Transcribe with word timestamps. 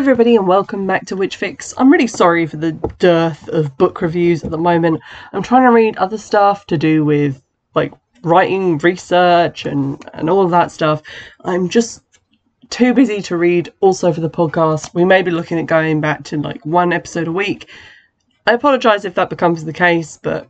everybody, 0.00 0.34
and 0.34 0.48
welcome 0.48 0.86
back 0.86 1.04
to 1.04 1.14
Witch 1.14 1.36
Fix. 1.36 1.74
I'm 1.76 1.92
really 1.92 2.06
sorry 2.06 2.46
for 2.46 2.56
the 2.56 2.72
dearth 2.98 3.46
of 3.50 3.76
book 3.76 4.00
reviews 4.00 4.42
at 4.42 4.50
the 4.50 4.56
moment. 4.56 4.98
I'm 5.34 5.42
trying 5.42 5.64
to 5.64 5.72
read 5.72 5.98
other 5.98 6.16
stuff 6.16 6.64
to 6.68 6.78
do 6.78 7.04
with 7.04 7.42
like 7.74 7.92
writing 8.22 8.78
research 8.78 9.66
and 9.66 10.02
and 10.14 10.30
all 10.30 10.48
that 10.48 10.72
stuff. 10.72 11.02
I'm 11.44 11.68
just 11.68 12.02
too 12.70 12.94
busy 12.94 13.20
to 13.20 13.36
read. 13.36 13.74
Also 13.80 14.10
for 14.10 14.22
the 14.22 14.30
podcast, 14.30 14.94
we 14.94 15.04
may 15.04 15.20
be 15.20 15.30
looking 15.30 15.58
at 15.58 15.66
going 15.66 16.00
back 16.00 16.24
to 16.24 16.38
like 16.40 16.64
one 16.64 16.94
episode 16.94 17.28
a 17.28 17.32
week. 17.32 17.68
I 18.46 18.54
apologise 18.54 19.04
if 19.04 19.16
that 19.16 19.28
becomes 19.28 19.66
the 19.66 19.72
case, 19.74 20.18
but 20.22 20.48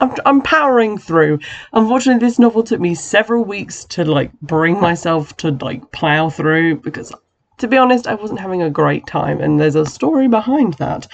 I'm, 0.00 0.12
I'm 0.26 0.42
powering 0.42 0.98
through. 0.98 1.38
Unfortunately, 1.72 2.18
this 2.18 2.40
novel 2.40 2.64
took 2.64 2.80
me 2.80 2.96
several 2.96 3.44
weeks 3.44 3.84
to 3.84 4.04
like 4.04 4.32
bring 4.40 4.80
myself 4.80 5.36
to 5.36 5.52
like 5.52 5.92
plow 5.92 6.30
through 6.30 6.80
because 6.80 7.12
to 7.58 7.68
be 7.68 7.76
honest, 7.76 8.06
I 8.06 8.14
wasn't 8.14 8.40
having 8.40 8.62
a 8.62 8.70
great 8.70 9.06
time, 9.06 9.40
and 9.40 9.60
there's 9.60 9.76
a 9.76 9.86
story 9.86 10.28
behind 10.28 10.74
that. 10.74 11.06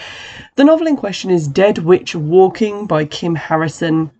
The 0.56 0.64
novel 0.64 0.86
in 0.86 0.96
question 0.96 1.30
is 1.30 1.48
Dead 1.48 1.78
Witch 1.78 2.14
Walking 2.14 2.86
by 2.86 3.04
Kim 3.04 3.34
Harrison. 3.34 4.10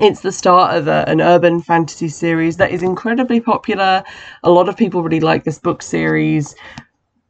It's 0.00 0.20
the 0.20 0.32
start 0.32 0.76
of 0.76 0.88
a, 0.88 1.04
an 1.08 1.20
urban 1.20 1.60
fantasy 1.60 2.08
series 2.08 2.56
that 2.58 2.70
is 2.70 2.82
incredibly 2.82 3.40
popular. 3.40 4.04
A 4.42 4.50
lot 4.50 4.68
of 4.68 4.76
people 4.76 5.02
really 5.02 5.20
like 5.20 5.44
this 5.44 5.58
book 5.58 5.82
series. 5.82 6.54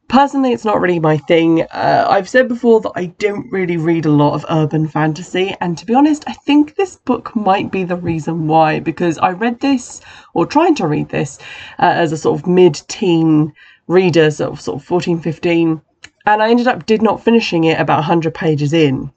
Personally, 0.09 0.53
it's 0.53 0.65
not 0.65 0.81
really 0.81 0.99
my 0.99 1.17
thing. 1.17 1.63
Uh, 1.63 2.07
I've 2.09 2.29
said 2.29 2.49
before 2.49 2.81
that 2.81 2.93
I 2.97 3.07
don't 3.19 3.51
really 3.53 3.77
read 3.77 4.05
a 4.07 4.11
lot 4.11 4.35
of 4.35 4.45
urban 4.51 4.89
fantasy, 4.89 5.55
and 5.61 5.79
to 5.79 5.87
be 5.87 5.95
honest, 5.95 6.25
I 6.27 6.33
think 6.33 6.75
this 6.75 6.97
book 6.97 7.35
might 7.37 7.71
be 7.71 7.85
the 7.85 7.97
reason 7.97 8.47
why, 8.47 8.81
because 8.81 9.19
I 9.19 9.31
read 9.31 9.61
this, 9.61 10.01
or 10.35 10.47
trying 10.47 10.75
to 10.77 10.87
read 10.87 11.11
this, 11.11 11.39
uh, 11.79 11.93
as 11.95 12.13
a 12.13 12.17
sort 12.17 12.41
of 12.41 12.47
mid 12.47 12.83
teen 12.89 13.53
readers 13.91 14.41
of 14.41 14.61
sort 14.61 14.81
of 14.81 14.87
14, 14.87 15.21
15. 15.21 15.83
And 16.27 16.43
I 16.43 16.49
ended 16.49 16.69
up 16.69 16.87
did 16.87 17.03
not 17.03 17.23
finishing 17.23 17.65
it 17.65 17.81
about 17.81 17.99
100 17.99 18.33
pages 18.33 18.73
in. 18.73 19.13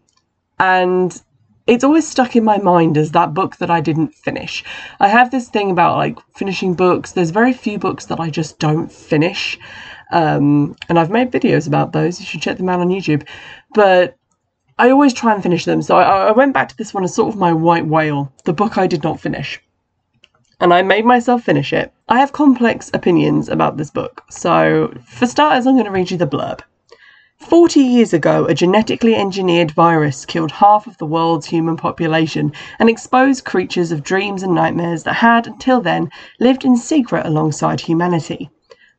And 0.60 1.22
it's 1.68 1.84
always 1.84 2.10
stuck 2.10 2.36
in 2.36 2.44
my 2.44 2.58
mind 2.58 2.98
as 2.98 3.12
that 3.12 3.34
book 3.34 3.58
that 3.58 3.70
I 3.70 3.80
didn't 3.82 4.16
finish. 4.16 4.64
I 5.00 5.08
have 5.08 5.32
this 5.32 5.48
thing 5.48 5.72
about 5.72 5.98
like 5.98 6.18
finishing 6.36 6.74
books. 6.74 7.12
There's 7.12 7.30
very 7.30 7.54
few 7.54 7.78
books 7.78 8.08
that 8.08 8.20
I 8.20 8.30
just 8.30 8.60
don't 8.60 8.92
finish. 8.92 9.58
Um, 10.12 10.76
and 10.90 11.00
I've 11.00 11.12
made 11.12 11.32
videos 11.32 11.68
about 11.68 11.94
those. 11.94 12.20
You 12.20 12.26
should 12.26 12.42
check 12.42 12.58
them 12.58 12.70
out 12.70 12.80
on 12.80 12.90
YouTube. 12.90 13.28
But 13.74 14.18
I 14.80 14.90
always 14.90 15.14
try 15.14 15.34
and 15.34 15.44
finish 15.44 15.66
them. 15.66 15.82
So 15.82 15.98
I, 15.98 16.30
I 16.30 16.32
went 16.32 16.54
back 16.54 16.70
to 16.70 16.78
this 16.78 16.94
one 16.94 17.04
as 17.04 17.14
sort 17.14 17.34
of 17.34 17.40
my 17.40 17.54
white 17.54 17.86
whale, 17.86 18.34
the 18.46 18.54
book 18.54 18.78
I 18.78 18.88
did 18.88 19.04
not 19.04 19.20
finish 19.20 19.62
and 20.64 20.74
I 20.74 20.82
made 20.82 21.04
myself 21.04 21.44
finish 21.44 21.74
it. 21.74 21.92
I 22.08 22.20
have 22.20 22.32
complex 22.32 22.90
opinions 22.94 23.50
about 23.50 23.76
this 23.76 23.92
book, 23.92 24.24
so 24.30 24.94
for 25.06 25.28
starters, 25.28 25.68
I'm 25.68 25.76
going 25.76 25.84
to 25.84 25.92
read 25.92 26.10
you 26.10 26.16
the 26.16 26.26
blurb. 26.26 26.62
40 27.40 27.82
years 27.82 28.14
ago, 28.14 28.46
a 28.46 28.54
genetically 28.54 29.14
engineered 29.14 29.72
virus 29.72 30.24
killed 30.24 30.54
half 30.54 30.88
of 30.88 30.98
the 31.00 31.06
world's 31.06 31.48
human 31.48 31.76
population 31.76 32.54
and 32.80 32.90
exposed 32.90 33.44
creatures 33.44 33.92
of 33.92 34.04
dreams 34.04 34.42
and 34.42 34.56
nightmares 34.56 35.04
that 35.04 35.16
had, 35.16 35.48
until 35.48 35.82
then, 35.82 36.10
lived 36.40 36.64
in 36.64 36.78
secret 36.78 37.26
alongside 37.26 37.82
humanity. 37.82 38.50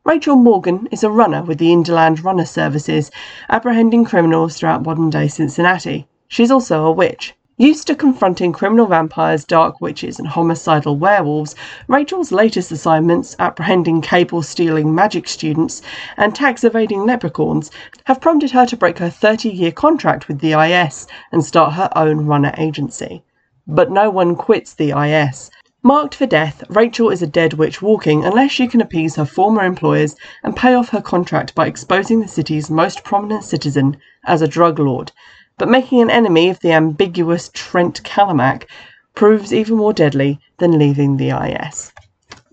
Rachel 0.05 0.37
Morgan 0.37 0.87
is 0.93 1.03
a 1.03 1.09
runner 1.09 1.43
with 1.43 1.56
the 1.56 1.72
Inderland 1.72 2.22
Runner 2.22 2.44
Services, 2.44 3.11
apprehending 3.49 4.05
criminals 4.05 4.59
throughout 4.59 4.83
modern 4.83 5.09
day 5.09 5.28
Cincinnati. 5.28 6.06
She's 6.28 6.50
also 6.50 6.84
a 6.84 6.93
witch. 6.93 7.34
Used 7.56 7.87
to 7.87 7.94
confronting 7.94 8.53
criminal 8.53 8.87
vampires, 8.87 9.44
dark 9.44 9.81
witches, 9.81 10.19
and 10.19 10.26
homicidal 10.26 10.97
werewolves, 10.97 11.54
Rachel's 11.87 12.32
latest 12.32 12.72
assignments, 12.72 13.37
apprehending 13.38 14.00
cable 14.00 14.42
stealing 14.42 14.92
magic 14.92 15.28
students 15.28 15.81
and 16.16 16.34
tax 16.34 16.64
evading 16.64 17.06
leprechauns, 17.06 17.70
have 18.06 18.20
prompted 18.20 18.50
her 18.50 18.66
to 18.66 18.76
break 18.76 18.98
her 18.98 19.09
30 19.09 19.50
year 19.50 19.70
contract 19.70 20.26
with 20.26 20.41
the 20.41 20.50
IS 20.50 21.06
and 21.31 21.44
start 21.44 21.75
her 21.75 21.88
own 21.94 22.26
runner 22.26 22.53
agency. 22.59 23.22
But 23.69 23.88
no 23.88 24.10
one 24.10 24.34
quits 24.34 24.75
the 24.75 24.91
IS. 24.91 25.53
Marked 25.81 26.16
for 26.16 26.26
death, 26.26 26.64
Rachel 26.69 27.10
is 27.10 27.22
a 27.22 27.26
dead 27.28 27.53
witch 27.53 27.81
walking 27.81 28.25
unless 28.25 28.50
she 28.50 28.66
can 28.66 28.81
appease 28.81 29.14
her 29.14 29.25
former 29.25 29.62
employers 29.62 30.16
and 30.43 30.56
pay 30.56 30.75
off 30.75 30.88
her 30.88 31.00
contract 31.00 31.54
by 31.54 31.69
exposing 31.69 32.19
the 32.19 32.26
city's 32.26 32.69
most 32.69 33.04
prominent 33.04 33.44
citizen 33.44 33.97
as 34.26 34.43
a 34.43 34.48
drug 34.48 34.81
lord 34.81 35.12
but 35.59 35.69
making 35.69 36.00
an 36.03 36.10
enemy 36.10 36.50
of 36.50 36.60
the 36.60 36.72
ambiguous 36.72 37.50
Trent 37.54 38.03
Kalamack 38.03 38.66
proves 39.15 39.53
even 39.53 39.76
more 39.76 39.92
deadly 39.92 40.41
than 40.59 40.78
leaving 40.78 41.16
the 41.16 41.31
IS. 41.31 41.92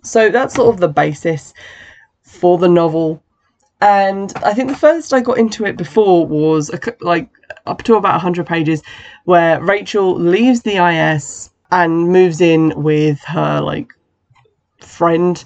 So 0.03 0.29
that's 0.29 0.55
sort 0.55 0.73
of 0.73 0.79
the 0.79 0.87
basis 0.87 1.53
for 2.23 2.57
the 2.57 2.69
novel. 2.69 3.23
And 3.81 4.31
I 4.37 4.53
think 4.53 4.69
the 4.69 4.77
first 4.77 5.13
I 5.13 5.21
got 5.21 5.39
into 5.39 5.65
it 5.65 5.77
before 5.77 6.27
was 6.27 6.69
a, 6.69 6.79
like 7.01 7.29
up 7.65 7.83
to 7.83 7.95
about 7.95 8.13
100 8.13 8.45
pages 8.45 8.83
where 9.25 9.61
Rachel 9.61 10.15
leaves 10.15 10.61
the 10.61 10.77
IS 10.77 11.49
and 11.71 12.09
moves 12.09 12.41
in 12.41 12.73
with 12.75 13.19
her 13.21 13.61
like 13.61 13.91
friend 14.79 15.43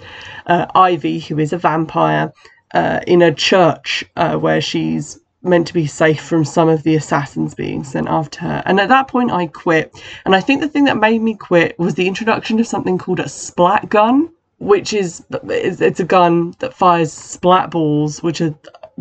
uh, 0.48 0.66
Ivy, 0.76 1.20
who 1.20 1.40
is 1.40 1.54
a 1.54 1.58
vampire, 1.58 2.34
uh, 2.74 3.00
in 3.08 3.22
a 3.22 3.34
church 3.34 4.04
uh, 4.16 4.36
where 4.38 4.60
she's 4.60 5.20
meant 5.46 5.68
to 5.68 5.74
be 5.74 5.86
safe 5.86 6.22
from 6.22 6.44
some 6.44 6.70
of 6.70 6.84
the 6.84 6.96
assassins 6.96 7.54
being 7.54 7.84
sent 7.84 8.08
after 8.08 8.42
her. 8.42 8.64
And 8.66 8.80
at 8.80 8.90
that 8.90 9.08
point, 9.08 9.32
I 9.32 9.48
quit. 9.48 10.02
And 10.26 10.36
I 10.36 10.42
think 10.42 10.62
the 10.62 10.68
thing 10.68 10.86
that 10.86 10.98
made 10.98 11.22
me 11.22 11.36
quit 11.36 11.78
was 11.80 11.94
the 11.94 12.08
introduction 12.08 12.60
of 12.60 12.68
something 12.68 12.98
called 12.98 13.20
a 13.20 13.30
splat 13.30 13.90
gun, 13.90 14.30
which 14.58 14.94
is 14.94 15.24
it's 15.32 16.00
a 16.00 16.06
gun 16.06 16.56
that 16.60 16.74
fires 16.74 17.12
splat 17.12 17.70
balls, 17.72 18.24
which 18.24 18.42
are 18.42 18.56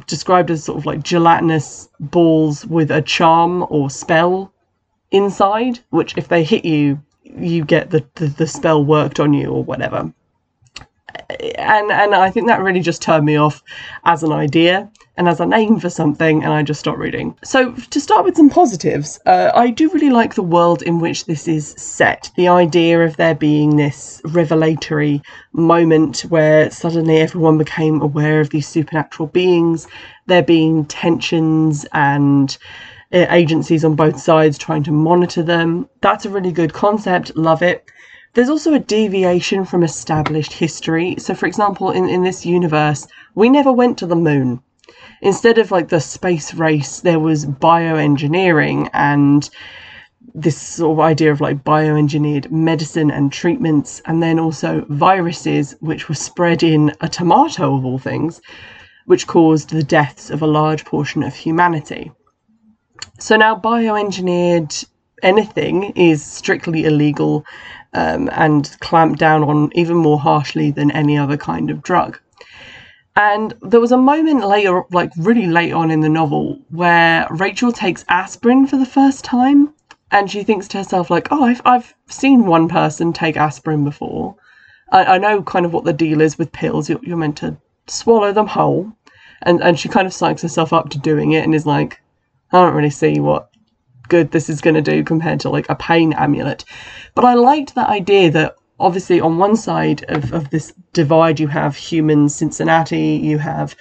described 0.06 0.50
as 0.50 0.64
sort 0.64 0.78
of 0.78 0.86
like 0.86 1.02
gelatinous 1.02 1.88
balls 2.00 2.66
with 2.66 2.90
a 2.90 3.02
charm 3.02 3.64
or 3.70 3.88
spell 3.88 4.52
inside, 5.10 5.78
which 5.90 6.16
if 6.16 6.28
they 6.28 6.44
hit 6.44 6.64
you, 6.64 7.00
you 7.22 7.64
get 7.64 7.90
the, 7.90 8.04
the, 8.16 8.26
the 8.26 8.46
spell 8.46 8.84
worked 8.84 9.20
on 9.20 9.32
you 9.32 9.48
or 9.48 9.64
whatever. 9.64 10.12
And 11.58 11.90
and 11.90 12.14
I 12.14 12.30
think 12.30 12.48
that 12.48 12.60
really 12.60 12.80
just 12.80 13.00
turned 13.00 13.24
me 13.24 13.36
off 13.36 13.62
as 14.04 14.22
an 14.22 14.32
idea 14.32 14.90
and 15.16 15.28
as 15.28 15.38
a 15.38 15.46
name 15.46 15.78
for 15.78 15.88
something, 15.88 16.42
and 16.42 16.52
I 16.52 16.62
just 16.64 16.80
stopped 16.80 16.98
reading. 16.98 17.36
So, 17.44 17.72
to 17.72 18.00
start 18.00 18.24
with 18.24 18.36
some 18.36 18.50
positives, 18.50 19.20
uh, 19.26 19.52
I 19.54 19.70
do 19.70 19.88
really 19.90 20.10
like 20.10 20.34
the 20.34 20.42
world 20.42 20.82
in 20.82 20.98
which 20.98 21.26
this 21.26 21.46
is 21.46 21.68
set. 21.78 22.32
The 22.36 22.48
idea 22.48 23.04
of 23.04 23.16
there 23.16 23.34
being 23.34 23.76
this 23.76 24.20
revelatory 24.24 25.22
moment 25.52 26.22
where 26.22 26.68
suddenly 26.70 27.18
everyone 27.18 27.58
became 27.58 28.02
aware 28.02 28.40
of 28.40 28.50
these 28.50 28.66
supernatural 28.66 29.28
beings, 29.28 29.86
there 30.26 30.42
being 30.42 30.84
tensions 30.86 31.86
and 31.92 32.56
uh, 33.12 33.26
agencies 33.30 33.84
on 33.84 33.94
both 33.94 34.18
sides 34.18 34.58
trying 34.58 34.82
to 34.82 34.92
monitor 34.92 35.44
them. 35.44 35.88
That's 36.00 36.26
a 36.26 36.30
really 36.30 36.52
good 36.52 36.72
concept, 36.72 37.36
love 37.36 37.62
it. 37.62 37.88
There's 38.32 38.50
also 38.50 38.74
a 38.74 38.80
deviation 38.80 39.64
from 39.64 39.84
established 39.84 40.54
history. 40.54 41.14
So, 41.18 41.34
for 41.34 41.46
example, 41.46 41.92
in, 41.92 42.08
in 42.08 42.24
this 42.24 42.44
universe, 42.44 43.06
we 43.36 43.48
never 43.48 43.72
went 43.72 43.96
to 43.98 44.06
the 44.06 44.16
moon 44.16 44.60
instead 45.22 45.58
of 45.58 45.70
like 45.70 45.88
the 45.88 46.00
space 46.00 46.54
race, 46.54 47.00
there 47.00 47.20
was 47.20 47.46
bioengineering 47.46 48.90
and 48.92 49.48
this 50.34 50.60
sort 50.60 50.98
of 50.98 51.00
idea 51.00 51.30
of 51.30 51.40
like 51.40 51.62
bioengineered 51.62 52.50
medicine 52.50 53.10
and 53.10 53.32
treatments, 53.32 54.02
and 54.06 54.22
then 54.22 54.38
also 54.38 54.84
viruses, 54.88 55.76
which 55.80 56.08
were 56.08 56.14
spread 56.14 56.62
in 56.62 56.92
a 57.00 57.08
tomato 57.08 57.76
of 57.76 57.84
all 57.84 57.98
things, 57.98 58.40
which 59.06 59.26
caused 59.26 59.70
the 59.70 59.82
deaths 59.82 60.30
of 60.30 60.42
a 60.42 60.46
large 60.46 60.84
portion 60.84 61.22
of 61.22 61.34
humanity. 61.34 62.10
So 63.18 63.36
now 63.36 63.54
bioengineered 63.54 64.84
anything 65.22 65.92
is 65.94 66.24
strictly 66.24 66.84
illegal 66.84 67.44
um, 67.92 68.28
and 68.32 68.76
clamped 68.80 69.18
down 69.20 69.44
on 69.44 69.70
even 69.74 69.96
more 69.96 70.18
harshly 70.18 70.70
than 70.70 70.90
any 70.90 71.16
other 71.16 71.36
kind 71.36 71.70
of 71.70 71.82
drug. 71.82 72.18
And 73.16 73.54
there 73.62 73.80
was 73.80 73.92
a 73.92 73.96
moment 73.96 74.44
later, 74.46 74.82
like 74.90 75.12
really 75.16 75.46
late 75.46 75.72
on 75.72 75.90
in 75.90 76.00
the 76.00 76.08
novel, 76.08 76.58
where 76.70 77.28
Rachel 77.30 77.70
takes 77.72 78.04
aspirin 78.08 78.66
for 78.66 78.76
the 78.76 78.86
first 78.86 79.24
time. 79.24 79.72
And 80.10 80.30
she 80.30 80.44
thinks 80.44 80.68
to 80.68 80.78
herself, 80.78 81.10
like, 81.10 81.28
oh, 81.30 81.44
I've, 81.44 81.62
I've 81.64 81.94
seen 82.08 82.46
one 82.46 82.68
person 82.68 83.12
take 83.12 83.36
aspirin 83.36 83.84
before. 83.84 84.36
I, 84.90 85.04
I 85.04 85.18
know 85.18 85.42
kind 85.42 85.66
of 85.66 85.72
what 85.72 85.84
the 85.84 85.92
deal 85.92 86.20
is 86.20 86.38
with 86.38 86.52
pills. 86.52 86.88
You're, 86.88 87.00
you're 87.02 87.16
meant 87.16 87.38
to 87.38 87.56
swallow 87.86 88.32
them 88.32 88.46
whole. 88.46 88.92
And, 89.42 89.62
and 89.62 89.78
she 89.78 89.88
kind 89.88 90.06
of 90.06 90.12
psychs 90.12 90.42
herself 90.42 90.72
up 90.72 90.90
to 90.90 90.98
doing 90.98 91.32
it 91.32 91.44
and 91.44 91.54
is 91.54 91.66
like, 91.66 92.00
I 92.52 92.62
don't 92.62 92.74
really 92.74 92.90
see 92.90 93.20
what 93.20 93.50
good 94.08 94.30
this 94.30 94.48
is 94.48 94.60
going 94.60 94.74
to 94.74 94.82
do 94.82 95.02
compared 95.02 95.40
to 95.40 95.50
like 95.50 95.66
a 95.68 95.74
pain 95.74 96.12
amulet. 96.12 96.64
But 97.14 97.24
I 97.24 97.34
liked 97.34 97.74
that 97.74 97.88
idea 97.88 98.30
that 98.32 98.56
obviously 98.80 99.20
on 99.20 99.38
one 99.38 99.56
side 99.56 100.04
of, 100.08 100.32
of 100.32 100.50
this 100.50 100.72
divide 100.92 101.38
you 101.40 101.48
have 101.48 101.76
human 101.76 102.28
cincinnati 102.28 103.20
you 103.22 103.38
have 103.38 103.76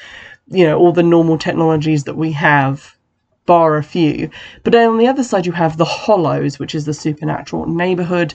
you 0.48 0.66
know 0.66 0.78
all 0.78 0.92
the 0.92 1.04
normal 1.04 1.38
technologies 1.38 2.04
that 2.04 2.16
we 2.16 2.32
have 2.32 2.96
bar 3.46 3.78
a 3.78 3.84
few. 3.84 4.30
But 4.64 4.72
then 4.72 4.90
on 4.90 4.98
the 4.98 5.08
other 5.08 5.24
side 5.24 5.46
you 5.46 5.52
have 5.52 5.78
the 5.78 5.86
hollows 5.86 6.60
which 6.60 6.76
is 6.76 6.86
the 6.86 6.94
supernatural 6.94 7.68
neighborhood 7.68 8.34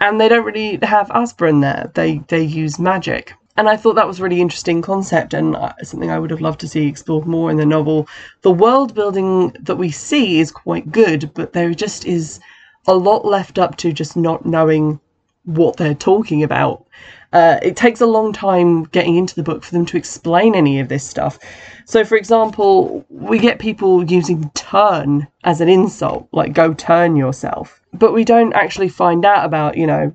and 0.00 0.20
they 0.20 0.28
don't 0.28 0.44
really 0.44 0.78
have 0.82 1.10
aspirin 1.10 1.60
there. 1.60 1.90
They 1.94 2.18
they 2.28 2.42
use 2.42 2.78
magic. 2.78 3.34
And 3.58 3.70
I 3.70 3.76
thought 3.76 3.94
that 3.94 4.06
was 4.06 4.20
a 4.20 4.22
really 4.22 4.42
interesting 4.42 4.82
concept 4.82 5.32
and 5.32 5.56
uh, 5.56 5.72
something 5.82 6.10
I 6.10 6.18
would 6.18 6.30
have 6.30 6.42
loved 6.42 6.60
to 6.60 6.68
see 6.68 6.86
explored 6.86 7.26
more 7.26 7.50
in 7.50 7.56
the 7.56 7.64
novel. 7.64 8.06
The 8.42 8.50
world 8.50 8.94
building 8.94 9.56
that 9.60 9.76
we 9.76 9.90
see 9.90 10.40
is 10.40 10.50
quite 10.50 10.92
good, 10.92 11.32
but 11.32 11.54
there 11.54 11.72
just 11.72 12.04
is 12.04 12.38
a 12.86 12.94
lot 12.94 13.24
left 13.24 13.58
up 13.58 13.76
to 13.78 13.94
just 13.94 14.14
not 14.14 14.44
knowing 14.44 15.00
what 15.46 15.76
they're 15.76 15.94
talking 15.94 16.42
about. 16.42 16.86
Uh, 17.32 17.58
it 17.62 17.76
takes 17.76 18.00
a 18.00 18.06
long 18.06 18.32
time 18.32 18.84
getting 18.84 19.16
into 19.16 19.34
the 19.34 19.42
book 19.42 19.64
for 19.64 19.72
them 19.72 19.86
to 19.86 19.96
explain 19.96 20.54
any 20.54 20.78
of 20.78 20.88
this 20.88 21.04
stuff. 21.04 21.38
So, 21.84 22.04
for 22.04 22.16
example, 22.16 23.04
we 23.08 23.38
get 23.38 23.58
people 23.58 24.04
using 24.04 24.50
turn 24.50 25.26
as 25.44 25.60
an 25.60 25.68
insult, 25.68 26.28
like 26.32 26.52
go 26.52 26.74
turn 26.74 27.16
yourself, 27.16 27.80
but 27.92 28.12
we 28.12 28.24
don't 28.24 28.52
actually 28.52 28.88
find 28.88 29.24
out 29.24 29.44
about, 29.44 29.76
you 29.76 29.86
know, 29.86 30.14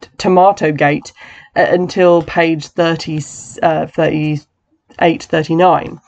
t- 0.00 0.08
Tomato 0.18 0.72
Gate 0.72 1.12
uh, 1.56 1.66
until 1.68 2.22
page 2.22 2.66
30, 2.68 3.20
uh, 3.62 3.86
38, 3.86 5.22
39. 5.22 6.00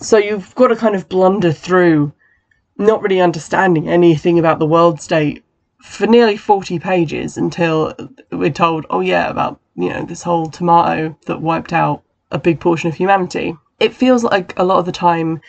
So, 0.00 0.18
you've 0.18 0.54
got 0.54 0.68
to 0.68 0.76
kind 0.76 0.94
of 0.94 1.08
blunder 1.08 1.52
through 1.52 2.12
not 2.76 3.02
really 3.02 3.20
understanding 3.20 3.88
anything 3.88 4.38
about 4.38 4.58
the 4.58 4.66
world 4.66 5.00
state 5.00 5.44
for 5.82 6.06
nearly 6.06 6.36
40 6.36 6.78
pages 6.78 7.36
until 7.36 7.94
we're 8.30 8.50
told, 8.50 8.86
oh, 8.90 9.00
yeah, 9.00 9.28
about, 9.28 9.60
you 9.74 9.88
know, 9.88 10.04
this 10.04 10.22
whole 10.22 10.50
tomato 10.50 11.16
that 11.26 11.40
wiped 11.40 11.72
out 11.72 12.02
a 12.30 12.38
big 12.38 12.60
portion 12.60 12.88
of 12.88 12.94
humanity. 12.94 13.56
It 13.78 13.94
feels 13.94 14.22
like 14.22 14.58
a 14.58 14.64
lot 14.64 14.78
of 14.78 14.86
the 14.86 14.92
time 14.92 15.40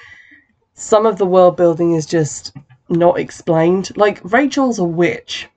some 0.73 1.05
of 1.05 1.17
the 1.17 1.25
world 1.25 1.57
building 1.57 1.93
is 1.93 2.05
just 2.05 2.55
not 2.89 3.19
explained. 3.19 3.95
Like, 3.97 4.21
Rachel's 4.23 4.79
a 4.79 4.83
witch, 4.83 5.47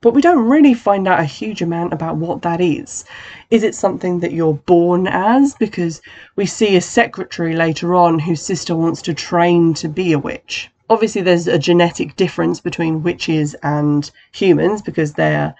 but 0.00 0.14
we 0.14 0.22
don't 0.22 0.48
really 0.48 0.74
find 0.74 1.06
out 1.06 1.20
a 1.20 1.24
huge 1.24 1.60
amount 1.60 1.92
about 1.92 2.16
what 2.16 2.42
that 2.42 2.60
is. 2.60 3.04
Is 3.50 3.62
it 3.62 3.74
something 3.74 4.20
that 4.20 4.32
you're 4.32 4.54
born 4.54 5.06
as? 5.06 5.54
Because 5.54 6.00
we 6.36 6.46
see 6.46 6.74
a 6.74 6.80
secretary 6.80 7.54
later 7.54 7.94
on 7.94 8.18
whose 8.18 8.42
sister 8.42 8.74
wants 8.74 9.02
to 9.02 9.14
train 9.14 9.74
to 9.74 9.88
be 9.88 10.12
a 10.12 10.18
witch 10.18 10.70
obviously 10.92 11.22
there's 11.22 11.48
a 11.48 11.58
genetic 11.58 12.16
difference 12.16 12.60
between 12.60 13.02
witches 13.02 13.54
and 13.62 14.10
humans 14.32 14.82
because 14.82 15.14
they're 15.14 15.54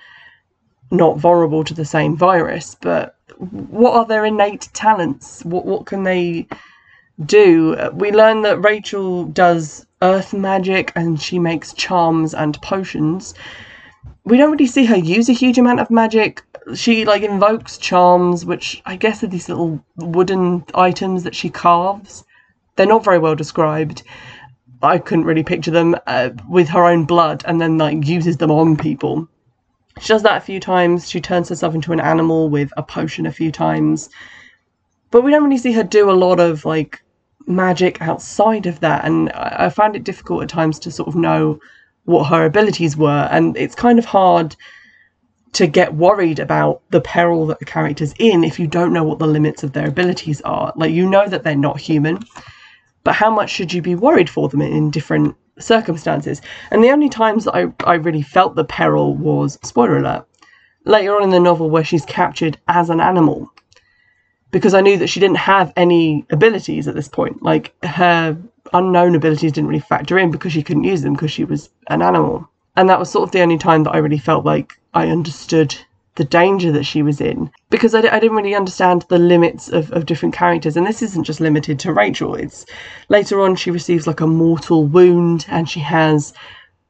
not 0.91 1.19
vulnerable 1.19 1.65
to 1.65 1.75
the 1.75 1.85
same 1.85 2.17
virus 2.17 2.77
but 2.81 3.17
what 3.43 3.95
are 3.95 4.07
their 4.07 4.25
innate 4.25 4.69
talents? 4.73 5.45
What 5.45 5.65
what 5.65 5.87
can 5.87 6.05
they 6.05 6.47
do? 7.25 7.77
We 7.95 8.13
learn 8.13 8.43
that 8.43 8.63
Rachel 8.63 9.25
does 9.25 9.87
earth 10.01 10.33
magic 10.33 10.93
and 10.95 11.21
she 11.21 11.39
makes 11.39 11.73
charms 11.73 12.35
and 12.35 12.61
potions. 12.63 13.35
We 14.25 14.37
don't 14.37 14.53
really 14.53 14.67
see 14.67 14.85
her 14.85 14.97
use 14.97 15.29
a 15.29 15.33
huge 15.33 15.59
amount 15.59 15.81
of 15.81 15.91
magic. 15.91 16.43
She 16.75 17.05
like 17.05 17.23
invokes 17.23 17.77
charms 17.77 18.45
which 18.45 18.81
i 18.87 18.95
guess 18.95 19.25
are 19.25 19.27
these 19.27 19.49
little 19.49 19.85
wooden 19.97 20.65
items 20.75 21.25
that 21.25 21.35
she 21.35 21.51
carves. 21.51 22.25
They're 22.77 22.87
not 22.87 23.05
very 23.05 23.19
well 23.19 23.35
described 23.35 24.03
I 24.83 24.99
couldn't 24.99 25.25
really 25.25 25.45
picture 25.45 25.71
them 25.71 25.95
uh, 26.07 26.31
with 26.49 26.69
her 26.69 26.85
own 26.85 27.05
blood 27.05 27.45
and 27.47 27.61
then 27.61 27.79
like 27.79 28.07
uses 28.07 28.39
them 28.39 28.51
on 28.51 28.77
people. 28.77 29.29
She 30.01 30.09
does 30.09 30.23
that 30.23 30.39
a 30.39 30.45
few 30.45 30.59
times. 30.59 31.09
She 31.09 31.21
turns 31.21 31.49
herself 31.49 31.75
into 31.75 31.93
an 31.93 32.01
animal 32.01 32.49
with 32.49 32.73
a 32.77 32.83
potion 32.83 33.27
a 33.27 33.33
few 33.33 33.53
times. 33.53 34.11
But 35.11 35.23
we 35.23 35.31
don't 35.31 35.45
really 35.45 35.59
see 35.59 35.73
her 35.73 35.85
do 35.85 36.11
a 36.11 36.13
lot 36.13 36.41
of 36.41 36.65
like 36.65 37.03
magic 37.47 38.01
outside 38.01 38.67
of 38.67 38.81
that. 38.81 39.05
And 39.05 39.31
I, 39.31 39.67
I 39.67 39.69
found 39.69 39.95
it 39.95 40.05
difficult 40.05 40.43
at 40.43 40.49
times 40.49 40.79
to 40.81 40.91
sort 40.91 41.09
of 41.09 41.15
know 41.15 41.61
what 42.05 42.25
her 42.25 42.45
abilities 42.45 42.97
were. 42.97 43.29
And 43.31 43.57
it's 43.57 43.75
kind 43.75 43.99
of 43.99 44.05
hard 44.05 44.57
to 45.53 45.67
get 45.67 45.95
worried 45.95 46.39
about 46.39 46.81
the 46.91 47.01
peril 47.01 47.47
that 47.47 47.59
the 47.59 47.67
character's 47.67 48.15
in 48.19 48.43
if 48.43 48.59
you 48.59 48.67
don't 48.67 48.93
know 48.93 49.05
what 49.05 49.19
the 49.19 49.27
limits 49.27 49.63
of 49.63 49.75
their 49.75 49.87
abilities 49.87 50.41
are. 50.41 50.73
Like, 50.75 50.93
you 50.93 51.09
know 51.09 51.29
that 51.29 51.45
they're 51.45 51.55
not 51.55 51.79
human 51.79 52.21
but 53.05 53.15
how 53.15 53.31
much 53.31 53.51
should 53.51 53.73
you 53.73 53.83
be 53.83 53.95
worried 53.95 54.31
for 54.31 54.49
them 54.49 54.63
in 54.63 54.91
different 54.91 55.37
circumstances? 55.59 56.41
And 56.71 56.83
the 56.83 56.91
only 56.91 57.09
times 57.09 57.45
that 57.45 57.55
I, 57.55 57.67
I 57.85 57.95
really 57.95 58.23
felt 58.23 58.55
the 58.55 58.65
peril 58.65 59.15
was, 59.15 59.59
spoiler 59.63 59.99
alert, 59.99 60.27
later 60.85 61.17
on 61.17 61.23
in 61.23 61.31
the 61.31 61.41
novel 61.41 61.71
where 61.71 61.85
she's 61.85 62.05
captured 62.05 62.59
as 62.69 62.91
an 62.91 63.01
animal. 63.01 63.51
Because 64.51 64.75
I 64.75 64.81
knew 64.81 64.99
that 64.99 65.09
she 65.09 65.21
didn't 65.21 65.37
have 65.37 65.73
any 65.77 66.27
abilities 66.31 66.87
at 66.87 66.95
this 66.95 67.09
point. 67.09 67.43
Like 67.43 67.75
her 67.85 68.37
unknown 68.73 69.15
abilities 69.15 69.53
didn't 69.53 69.69
really 69.69 69.81
factor 69.81 70.19
in 70.19 70.31
because 70.31 70.53
she 70.53 70.63
couldn't 70.63 70.85
use 70.85 71.03
them 71.03 71.15
because 71.15 71.31
she 71.31 71.45
was 71.45 71.71
an 71.89 72.03
animal. 72.03 72.49
And 72.77 72.89
that 72.89 72.99
was 72.99 73.11
sort 73.11 73.29
of 73.29 73.33
the 73.33 73.41
only 73.41 73.59
time 73.59 73.85
that 73.85 73.95
I 73.95 73.99
really 73.99 74.19
felt 74.19 74.45
like 74.45 74.79
I 74.95 75.09
understood 75.09 75.77
the 76.17 76.25
danger 76.25 76.71
that 76.73 76.85
she 76.85 77.03
was 77.03 77.21
in 77.21 77.51
because 77.71 77.95
I 77.95 78.01
I 78.01 78.21
didn't 78.21 78.37
really 78.37 78.55
understand 78.55 79.07
the 79.09 79.19
limits 79.19 79.69
of, 79.69 79.91
of 79.93 80.07
different 80.07 80.35
characters. 80.35 80.77
And 80.77 80.87
this 80.87 81.03
isn't 81.03 81.25
just 81.25 81.41
limited 81.41 81.79
to 81.81 81.93
rachel. 81.93 82.35
It's 82.35 82.67
later 83.09 83.41
on 83.41 83.57
she 83.57 83.71
receives 83.71 84.07
like 84.07 84.21
a 84.21 84.27
mortal 84.27 84.85
wound 84.85 85.47
and 85.49 85.69
she 85.69 85.81
has 85.81 86.35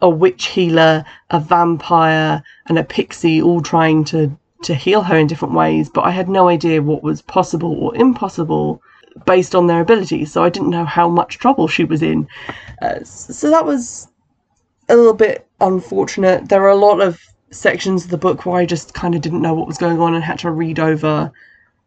a 0.00 0.10
witch 0.10 0.46
healer 0.46 1.04
a 1.30 1.38
vampire 1.38 2.42
and 2.66 2.78
a 2.78 2.84
pixie 2.84 3.40
all 3.40 3.60
trying 3.60 4.04
to 4.04 4.36
to 4.64 4.74
heal 4.74 5.02
her 5.02 5.16
in 5.16 5.28
different 5.28 5.54
ways. 5.54 5.88
But 5.88 6.04
i 6.04 6.10
had 6.10 6.28
no 6.28 6.48
idea 6.48 6.82
what 6.82 7.04
was 7.04 7.22
possible 7.22 7.74
or 7.74 7.94
impossible 7.94 8.82
based 9.26 9.54
on 9.54 9.68
their 9.68 9.80
abilities. 9.80 10.32
So 10.32 10.42
i 10.42 10.48
didn't 10.48 10.70
know 10.70 10.84
how 10.84 11.08
much 11.08 11.38
trouble 11.38 11.68
she 11.68 11.84
was 11.84 12.02
in. 12.02 12.26
Uh, 12.80 13.04
so 13.04 13.50
that 13.50 13.64
was 13.64 14.08
a 14.88 14.96
little 14.96 15.14
bit 15.14 15.46
unfortunate. 15.60 16.48
There 16.48 16.62
are 16.64 16.70
a 16.70 16.86
lot 16.88 17.00
of 17.00 17.20
sections 17.52 18.04
of 18.04 18.10
the 18.10 18.18
book 18.18 18.44
where 18.44 18.56
I 18.56 18.66
just 18.66 18.94
kind 18.94 19.14
of 19.14 19.20
didn't 19.20 19.42
know 19.42 19.54
what 19.54 19.66
was 19.66 19.78
going 19.78 20.00
on 20.00 20.14
and 20.14 20.24
had 20.24 20.38
to 20.40 20.50
read 20.50 20.78
over 20.78 21.30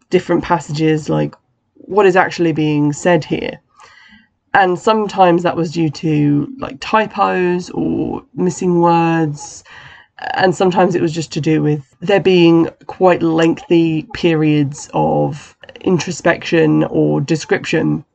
different 0.09 0.43
passages, 0.43 1.09
like 1.09 1.35
what 1.73 2.05
is 2.05 2.15
actually 2.15 2.53
being 2.53 2.93
said 2.93 3.25
here. 3.25 3.59
And 4.53 4.79
sometimes 4.79 5.43
that 5.43 5.57
was 5.57 5.71
due 5.71 5.89
to 5.89 6.53
like 6.59 6.79
typos 6.79 7.69
or 7.71 8.23
missing 8.35 8.79
words. 8.79 9.63
And 10.35 10.55
sometimes 10.55 10.95
it 10.95 11.01
was 11.01 11.11
just 11.11 11.33
to 11.33 11.41
do 11.41 11.61
with 11.61 11.95
there 11.99 12.21
being 12.21 12.69
quite 12.85 13.21
lengthy 13.21 14.03
periods 14.13 14.89
of 14.93 15.57
introspection 15.81 16.85
or 16.85 17.19
description 17.19 18.05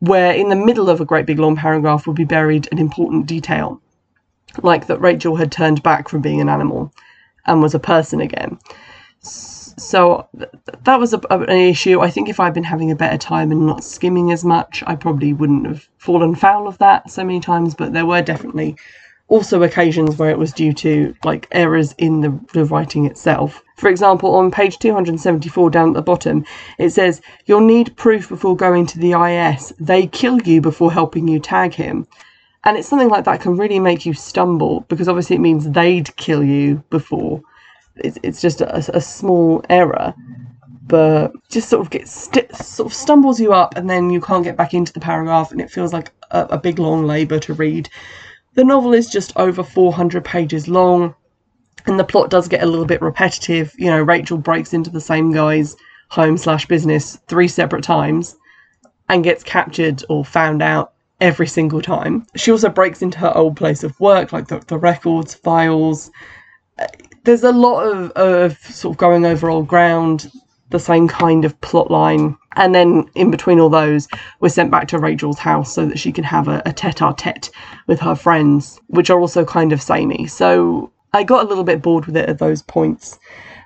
where 0.00 0.32
in 0.32 0.50
the 0.50 0.56
middle 0.56 0.90
of 0.90 1.00
a 1.00 1.06
great 1.06 1.24
big 1.24 1.38
long 1.38 1.56
paragraph 1.56 2.06
would 2.06 2.16
be 2.16 2.24
buried 2.24 2.68
an 2.70 2.78
important 2.78 3.26
detail 3.26 3.80
like 4.62 4.86
that 4.86 5.00
Rachel 5.00 5.36
had 5.36 5.52
turned 5.52 5.82
back 5.82 6.08
from 6.08 6.20
being 6.20 6.40
an 6.40 6.48
animal 6.48 6.92
and 7.46 7.62
was 7.62 7.74
a 7.74 7.80
person 7.80 8.20
again. 8.20 8.58
So 9.78 10.28
th- 10.36 10.50
that 10.84 10.98
was 10.98 11.12
a, 11.12 11.20
an 11.30 11.50
issue. 11.50 12.00
I 12.00 12.10
think 12.10 12.28
if 12.28 12.40
I'd 12.40 12.54
been 12.54 12.64
having 12.64 12.90
a 12.90 12.96
better 12.96 13.18
time 13.18 13.52
and 13.52 13.66
not 13.66 13.84
skimming 13.84 14.32
as 14.32 14.44
much, 14.44 14.82
I 14.86 14.96
probably 14.96 15.32
wouldn't 15.32 15.66
have 15.66 15.88
fallen 15.98 16.34
foul 16.34 16.66
of 16.66 16.78
that 16.78 17.10
so 17.10 17.24
many 17.24 17.40
times. 17.40 17.74
But 17.74 17.92
there 17.92 18.06
were 18.06 18.22
definitely 18.22 18.76
also 19.28 19.62
occasions 19.62 20.16
where 20.16 20.30
it 20.30 20.38
was 20.38 20.52
due 20.52 20.72
to 20.72 21.14
like 21.24 21.48
errors 21.52 21.94
in 21.98 22.20
the, 22.20 22.40
the 22.52 22.64
writing 22.64 23.06
itself. 23.06 23.62
For 23.76 23.88
example, 23.88 24.34
on 24.36 24.50
page 24.50 24.78
274 24.78 25.70
down 25.70 25.88
at 25.88 25.94
the 25.94 26.02
bottom, 26.02 26.44
it 26.78 26.90
says, 26.90 27.20
You'll 27.44 27.60
need 27.60 27.96
proof 27.96 28.28
before 28.28 28.56
going 28.56 28.86
to 28.86 28.98
the 28.98 29.12
IS. 29.12 29.74
They 29.78 30.06
kill 30.06 30.40
you 30.42 30.60
before 30.60 30.92
helping 30.92 31.28
you 31.28 31.38
tag 31.38 31.74
him. 31.74 32.06
And 32.66 32.76
it's 32.76 32.88
something 32.88 33.08
like 33.08 33.24
that 33.26 33.40
can 33.40 33.56
really 33.56 33.78
make 33.78 34.04
you 34.04 34.12
stumble 34.12 34.80
because 34.88 35.08
obviously 35.08 35.36
it 35.36 35.40
means 35.40 35.70
they'd 35.70 36.14
kill 36.16 36.42
you 36.42 36.82
before. 36.90 37.40
It's, 37.94 38.18
it's 38.24 38.42
just 38.42 38.60
a, 38.60 38.76
a 38.94 39.00
small 39.00 39.64
error, 39.70 40.12
but 40.82 41.32
just 41.48 41.68
sort 41.68 41.80
of 41.80 41.90
gets 41.90 42.10
st- 42.10 42.52
sort 42.56 42.88
of 42.90 42.92
stumbles 42.92 43.38
you 43.38 43.52
up, 43.52 43.76
and 43.76 43.88
then 43.88 44.10
you 44.10 44.20
can't 44.20 44.42
get 44.42 44.56
back 44.56 44.74
into 44.74 44.92
the 44.92 44.98
paragraph, 44.98 45.52
and 45.52 45.60
it 45.60 45.70
feels 45.70 45.92
like 45.92 46.10
a, 46.32 46.40
a 46.50 46.58
big 46.58 46.80
long 46.80 47.06
labour 47.06 47.38
to 47.38 47.54
read. 47.54 47.88
The 48.54 48.64
novel 48.64 48.94
is 48.94 49.08
just 49.08 49.32
over 49.36 49.62
400 49.62 50.24
pages 50.24 50.66
long, 50.66 51.14
and 51.86 52.00
the 52.00 52.04
plot 52.04 52.30
does 52.30 52.48
get 52.48 52.64
a 52.64 52.66
little 52.66 52.84
bit 52.84 53.00
repetitive. 53.00 53.72
You 53.78 53.90
know, 53.90 54.02
Rachel 54.02 54.38
breaks 54.38 54.74
into 54.74 54.90
the 54.90 55.00
same 55.00 55.32
guy's 55.32 55.76
home 56.08 56.36
slash 56.36 56.66
business 56.66 57.16
three 57.28 57.48
separate 57.48 57.84
times 57.84 58.36
and 59.08 59.22
gets 59.22 59.44
captured 59.44 60.02
or 60.08 60.24
found 60.24 60.62
out 60.62 60.94
every 61.20 61.46
single 61.46 61.80
time. 61.80 62.26
She 62.36 62.50
also 62.50 62.68
breaks 62.68 63.02
into 63.02 63.18
her 63.18 63.36
old 63.36 63.56
place 63.56 63.82
of 63.82 63.98
work, 64.00 64.32
like 64.32 64.48
the, 64.48 64.58
the 64.60 64.78
records, 64.78 65.34
files. 65.34 66.10
There's 67.24 67.42
a 67.42 67.52
lot 67.52 67.84
of, 67.84 68.10
of 68.12 68.58
sort 68.58 68.94
of 68.94 68.98
going 68.98 69.24
over 69.24 69.48
old 69.48 69.66
ground, 69.66 70.30
the 70.70 70.78
same 70.78 71.08
kind 71.08 71.44
of 71.44 71.58
plot 71.60 71.90
line. 71.90 72.36
And 72.56 72.74
then 72.74 73.08
in 73.14 73.30
between 73.30 73.60
all 73.60 73.68
those, 73.68 74.08
we're 74.40 74.48
sent 74.48 74.70
back 74.70 74.88
to 74.88 74.98
Rachel's 74.98 75.38
house 75.38 75.72
so 75.72 75.86
that 75.86 75.98
she 75.98 76.12
can 76.12 76.24
have 76.24 76.48
a, 76.48 76.62
a 76.66 76.72
tete 76.72 77.00
a 77.00 77.14
tete 77.16 77.50
with 77.86 78.00
her 78.00 78.14
friends, 78.14 78.80
which 78.88 79.10
are 79.10 79.20
also 79.20 79.44
kind 79.44 79.72
of 79.72 79.82
samey. 79.82 80.26
So 80.26 80.92
I 81.12 81.22
got 81.22 81.44
a 81.44 81.48
little 81.48 81.64
bit 81.64 81.82
bored 81.82 82.06
with 82.06 82.16
it 82.16 82.28
at 82.28 82.38
those 82.38 82.62
points. 82.62 83.18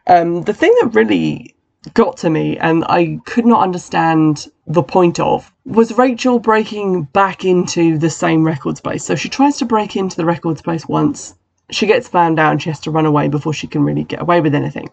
Um, 0.07 0.43
the 0.43 0.55
thing 0.55 0.75
that 0.81 0.95
really 0.95 1.55
got 1.95 2.17
to 2.19 2.31
me 2.31 2.59
and 2.59 2.85
I 2.89 3.19
could 3.25 3.47
not 3.47 3.63
understand 3.63 4.47
the 4.71 4.83
point 4.85 5.19
of 5.19 5.53
was 5.65 5.99
Rachel 5.99 6.39
breaking 6.39 7.03
back 7.03 7.45
into 7.45 7.99
the 7.99 8.09
same 8.09 8.45
records 8.45 8.81
place. 8.81 9.05
So 9.05 9.17
she 9.17 9.29
tries 9.29 9.59
to 9.59 9.65
break 9.65 9.97
into 9.97 10.17
the 10.17 10.25
records 10.25 10.63
place 10.63 10.87
once. 10.87 11.35
She 11.73 11.87
gets 11.87 12.07
found 12.07 12.39
out 12.39 12.53
and 12.53 12.63
she 12.63 12.71
has 12.71 12.79
to 12.81 12.91
run 12.93 13.05
away 13.05 13.27
before 13.27 13.53
she 13.53 13.67
can 13.67 13.83
really 13.83 14.05
get 14.05 14.23
away 14.23 14.41
with 14.41 14.55
anything. 14.55 14.89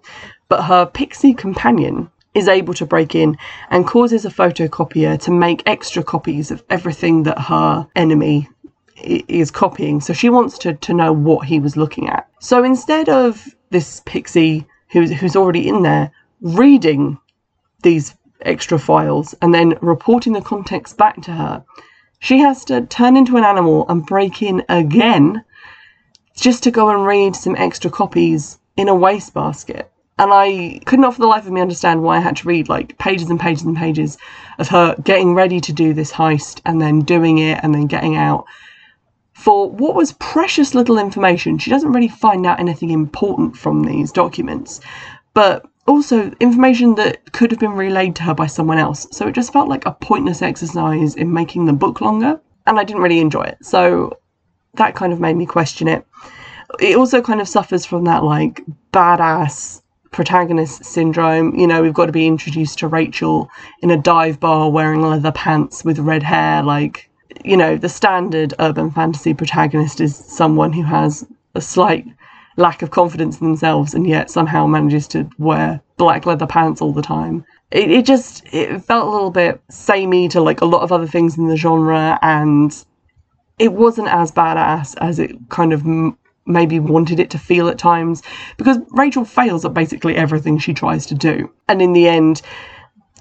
But 0.49 0.63
her 0.63 0.87
pixie 0.87 1.35
companion 1.35 2.09
is 2.33 2.47
able 2.47 2.73
to 2.73 2.87
break 2.87 3.13
in 3.13 3.37
and 3.69 3.85
causes 3.85 4.25
a 4.25 4.29
photocopier 4.29 5.21
to 5.21 5.31
make 5.31 5.61
extra 5.67 6.03
copies 6.03 6.49
of 6.49 6.63
everything 6.71 7.23
that 7.23 7.39
her 7.39 7.87
enemy 7.95 8.49
is 9.03 9.51
copying. 9.51 10.01
So 10.01 10.11
she 10.11 10.29
wants 10.29 10.57
to, 10.59 10.73
to 10.73 10.93
know 10.93 11.13
what 11.13 11.45
he 11.45 11.59
was 11.59 11.77
looking 11.77 12.09
at. 12.09 12.27
So 12.39 12.63
instead 12.63 13.09
of 13.09 13.47
this 13.69 14.01
pixie 14.07 14.65
who's, 14.89 15.11
who's 15.11 15.35
already 15.35 15.67
in 15.67 15.83
there 15.83 16.11
reading 16.41 17.19
these 17.83 18.15
extra 18.41 18.79
files 18.79 19.35
and 19.41 19.53
then 19.53 19.77
reporting 19.81 20.33
the 20.33 20.41
context 20.41 20.97
back 20.97 21.21
to 21.23 21.31
her, 21.31 21.63
she 22.19 22.39
has 22.39 22.65
to 22.65 22.85
turn 22.85 23.15
into 23.15 23.37
an 23.37 23.43
animal 23.43 23.85
and 23.89 24.05
break 24.05 24.41
in 24.41 24.63
again 24.69 25.43
just 26.35 26.63
to 26.63 26.71
go 26.71 26.89
and 26.89 27.05
read 27.05 27.35
some 27.35 27.55
extra 27.55 27.89
copies 27.89 28.57
in 28.75 28.87
a 28.87 28.95
wastebasket. 28.95 29.91
And 30.19 30.31
I 30.33 30.79
could 30.85 30.99
not 30.99 31.13
for 31.13 31.21
the 31.21 31.27
life 31.27 31.45
of 31.45 31.51
me 31.51 31.61
understand 31.61 32.01
why 32.01 32.17
I 32.17 32.21
had 32.21 32.37
to 32.37 32.47
read 32.47 32.69
like 32.69 32.97
pages 32.97 33.29
and 33.29 33.39
pages 33.39 33.63
and 33.63 33.77
pages 33.77 34.17
of 34.57 34.67
her 34.69 34.95
getting 35.03 35.35
ready 35.35 35.59
to 35.61 35.73
do 35.73 35.93
this 35.93 36.11
heist 36.11 36.61
and 36.65 36.81
then 36.81 37.01
doing 37.01 37.37
it 37.37 37.59
and 37.61 37.73
then 37.73 37.85
getting 37.85 38.15
out 38.15 38.45
for 39.33 39.69
what 39.69 39.93
was 39.93 40.13
precious 40.13 40.73
little 40.73 40.97
information. 40.97 41.59
She 41.59 41.69
doesn't 41.69 41.93
really 41.93 42.07
find 42.07 42.47
out 42.47 42.59
anything 42.59 42.89
important 42.89 43.55
from 43.55 43.83
these 43.83 44.11
documents, 44.11 44.81
but 45.35 45.67
also 45.87 46.31
information 46.39 46.95
that 46.95 47.31
could 47.31 47.51
have 47.51 47.59
been 47.59 47.71
relayed 47.71 48.15
to 48.17 48.23
her 48.23 48.33
by 48.33 48.47
someone 48.47 48.77
else. 48.77 49.07
So 49.11 49.27
it 49.27 49.35
just 49.35 49.53
felt 49.53 49.69
like 49.69 49.85
a 49.85 49.93
pointless 49.93 50.41
exercise 50.41 51.15
in 51.15 51.33
making 51.33 51.65
the 51.65 51.73
book 51.73 52.01
longer, 52.01 52.39
and 52.65 52.79
I 52.79 52.83
didn't 52.83 53.01
really 53.01 53.19
enjoy 53.19 53.43
it. 53.43 53.57
So 53.61 54.17
that 54.75 54.95
kind 54.95 55.13
of 55.13 55.19
made 55.19 55.35
me 55.35 55.45
question 55.45 55.87
it. 55.87 56.05
It 56.79 56.97
also 56.97 57.21
kind 57.21 57.41
of 57.41 57.47
suffers 57.47 57.85
from 57.85 58.03
that 58.03 58.23
like 58.23 58.61
badass 58.91 59.81
protagonist 60.11 60.83
syndrome. 60.83 61.55
You 61.55 61.67
know, 61.67 61.81
we've 61.81 61.93
got 61.93 62.07
to 62.07 62.11
be 62.11 62.27
introduced 62.27 62.79
to 62.79 62.87
Rachel 62.87 63.49
in 63.81 63.91
a 63.91 63.97
dive 63.97 64.39
bar 64.39 64.69
wearing 64.69 65.01
leather 65.01 65.31
pants 65.31 65.83
with 65.85 65.99
red 65.99 66.23
hair, 66.23 66.61
like 66.63 67.09
you 67.43 67.57
know, 67.57 67.77
the 67.77 67.89
standard 67.89 68.53
urban 68.59 68.91
fantasy 68.91 69.33
protagonist 69.33 70.01
is 70.01 70.15
someone 70.15 70.73
who 70.73 70.83
has 70.83 71.25
a 71.55 71.61
slight 71.61 72.05
lack 72.57 72.81
of 72.81 72.91
confidence 72.91 73.39
in 73.39 73.47
themselves 73.47 73.93
and 73.93 74.07
yet 74.07 74.29
somehow 74.29 74.67
manages 74.67 75.07
to 75.07 75.29
wear 75.37 75.79
black 75.97 76.25
leather 76.25 76.47
pants 76.47 76.81
all 76.81 76.91
the 76.91 77.01
time. 77.01 77.45
It, 77.71 77.89
it 77.89 78.05
just 78.05 78.43
it 78.53 78.79
felt 78.83 79.07
a 79.07 79.11
little 79.11 79.31
bit 79.31 79.61
samey 79.69 80.27
to 80.29 80.41
like 80.41 80.61
a 80.61 80.65
lot 80.65 80.81
of 80.81 80.91
other 80.91 81.07
things 81.07 81.37
in 81.37 81.47
the 81.47 81.55
genre 81.55 82.19
and 82.21 82.85
it 83.59 83.73
wasn't 83.73 84.07
as 84.09 84.31
badass 84.31 84.95
as 85.01 85.19
it 85.19 85.35
kind 85.49 85.73
of 85.73 85.81
m- 85.85 86.17
maybe 86.45 86.79
wanted 86.79 87.19
it 87.19 87.29
to 87.31 87.39
feel 87.39 87.67
at 87.67 87.77
times 87.77 88.23
because 88.57 88.77
Rachel 88.91 89.25
fails 89.25 89.65
at 89.65 89.73
basically 89.73 90.15
everything 90.15 90.57
she 90.57 90.73
tries 90.73 91.05
to 91.07 91.15
do. 91.15 91.51
And 91.67 91.81
in 91.81 91.93
the 91.93 92.07
end, 92.07 92.41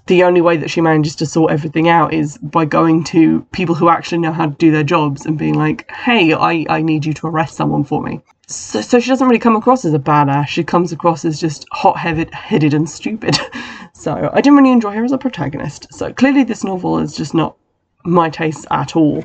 the 0.07 0.23
only 0.23 0.41
way 0.41 0.57
that 0.57 0.71
she 0.71 0.81
manages 0.81 1.17
to 1.17 1.27
sort 1.27 1.53
everything 1.53 1.89
out 1.89 2.13
is 2.13 2.39
by 2.39 2.65
going 2.65 3.03
to 3.05 3.43
people 3.53 3.75
who 3.75 3.89
actually 3.89 4.19
know 4.19 4.33
how 4.33 4.47
to 4.47 4.55
do 4.55 4.71
their 4.71 4.85
jobs 4.85 5.27
and 5.27 5.37
being 5.37 5.55
like, 5.55 5.91
hey, 5.91 6.33
I, 6.33 6.65
I 6.69 6.83
need 6.83 7.05
you 7.05 7.13
to 7.15 7.27
arrest 7.27 7.57
someone 7.57 7.85
for 7.85 8.03
me. 8.03 8.21
So, 8.47 8.81
so 8.81 9.01
she 9.01 9.09
doesn't 9.09 9.27
really 9.27 9.41
come 9.41 9.57
across 9.57 9.85
as 9.85 9.95
a 9.95 9.99
badass. 9.99 10.47
She 10.47 10.63
comes 10.63 10.93
across 10.93 11.25
as 11.25 11.41
just 11.41 11.67
hot 11.73 11.99
headed 11.99 12.73
and 12.73 12.89
stupid. 12.89 13.37
so 13.93 14.31
I 14.33 14.41
didn't 14.41 14.57
really 14.57 14.71
enjoy 14.71 14.93
her 14.93 15.05
as 15.05 15.11
a 15.11 15.19
protagonist. 15.19 15.93
So 15.93 16.13
clearly, 16.13 16.45
this 16.45 16.63
novel 16.63 16.99
is 16.99 17.17
just 17.17 17.35
not 17.35 17.57
my 18.05 18.31
taste 18.31 18.65
at 18.71 18.95
all. 18.95 19.25